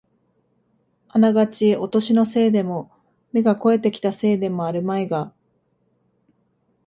[1.09, 2.89] あながちお年のせいでも、
[3.33, 5.31] 目が肥えてきたせいでもあるまいが、